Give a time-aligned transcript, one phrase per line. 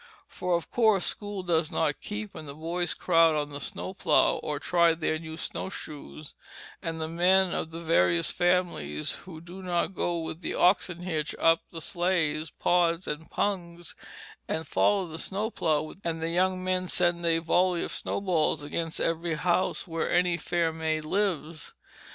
[0.27, 4.37] For of course school does not keep, and the boys crowd on the snow plough
[4.37, 6.33] or try their new snowshoes,
[6.81, 11.35] and the men of the various families who do not go with the oxen hitch
[11.37, 13.93] up the sleighs, pods, and pungs
[14.47, 18.99] and follow the snow plough, and the young men send a volley of snowballs against
[18.99, 21.75] every house where any fair maid lives.